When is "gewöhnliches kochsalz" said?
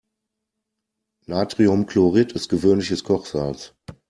2.49-3.75